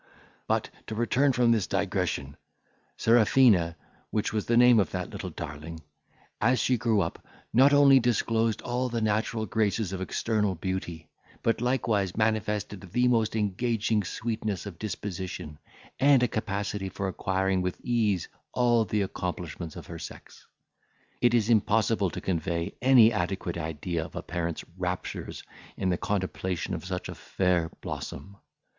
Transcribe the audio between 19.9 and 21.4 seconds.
sex. It